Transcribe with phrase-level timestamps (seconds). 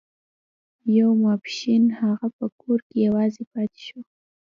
[0.97, 3.99] يو ماسپښين هغه په کور کې يوازې پاتې شو.